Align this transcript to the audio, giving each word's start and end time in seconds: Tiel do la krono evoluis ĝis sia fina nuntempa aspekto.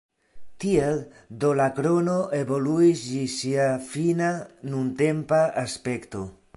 Tiel 0.63 0.95
do 1.43 1.51
la 1.59 1.67
krono 1.79 2.15
evoluis 2.39 3.05
ĝis 3.11 3.37
sia 3.43 3.69
fina 3.93 4.35
nuntempa 4.75 5.45
aspekto. 5.69 6.31